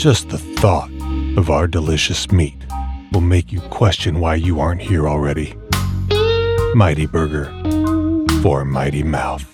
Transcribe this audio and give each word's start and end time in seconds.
Just 0.00 0.30
the 0.30 0.38
thought 0.38 0.90
of 1.36 1.50
our 1.50 1.66
delicious 1.66 2.32
meat 2.32 2.56
will 3.12 3.20
make 3.20 3.52
you 3.52 3.60
question 3.60 4.18
why 4.18 4.36
you 4.36 4.58
aren't 4.58 4.80
here 4.80 5.06
already. 5.06 5.54
Mighty 6.74 7.04
Burger 7.04 7.44
for 8.40 8.64
Mighty 8.64 9.02
Mouth. 9.02 9.44